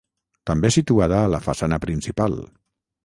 També 0.49 0.71
situada 0.75 1.19
a 1.25 1.29
la 1.35 1.43
façana 1.49 1.81
principal. 1.85 2.39